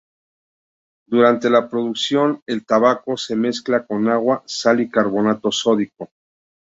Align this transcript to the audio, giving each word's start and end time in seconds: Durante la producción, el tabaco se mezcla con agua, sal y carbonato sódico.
Durante 1.05 1.47
la 1.47 1.69
producción, 1.69 2.41
el 2.47 2.65
tabaco 2.65 3.17
se 3.17 3.35
mezcla 3.35 3.85
con 3.85 4.09
agua, 4.09 4.41
sal 4.47 4.81
y 4.81 4.89
carbonato 4.89 5.51
sódico. 5.51 6.09